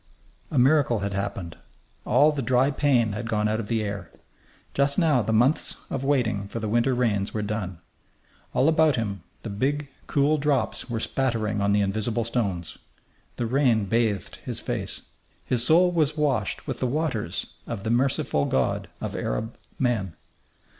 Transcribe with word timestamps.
A 0.49 0.57
miracle 0.57 1.01
had 1.01 1.13
happened. 1.13 1.57
All 2.07 2.31
the 2.31 2.41
dry 2.41 2.71
pain 2.71 3.11
had 3.13 3.29
gone 3.29 3.47
out 3.47 3.59
of 3.59 3.67
the 3.67 3.83
air. 3.83 4.09
Just 4.73 4.97
now 4.97 5.21
the 5.21 5.31
months 5.31 5.75
of 5.91 6.03
waiting 6.03 6.47
for 6.47 6.59
the 6.59 6.67
winter 6.67 6.95
rains 6.95 7.35
were 7.35 7.43
done. 7.43 7.77
All 8.51 8.67
about 8.67 8.95
him 8.95 9.21
the 9.43 9.51
big, 9.51 9.89
cool 10.07 10.39
drops 10.39 10.89
were 10.89 10.99
spattering 10.99 11.61
on 11.61 11.71
the 11.71 11.81
invisible 11.81 12.23
stones. 12.25 12.79
The 13.35 13.45
rain 13.45 13.85
bathed 13.85 14.37
his 14.37 14.59
face. 14.59 15.03
His 15.45 15.63
soul 15.63 15.91
was 15.91 16.17
washed 16.17 16.65
with 16.65 16.79
the 16.79 16.87
waters 16.87 17.53
of 17.67 17.83
the 17.83 17.91
merciful 17.91 18.45
God 18.45 18.87
of 19.01 19.15
Arab 19.15 19.55
men. 19.77 20.15